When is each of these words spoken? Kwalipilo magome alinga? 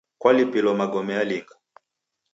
Kwalipilo 0.21 0.69
magome 0.79 1.13
alinga? 1.21 1.55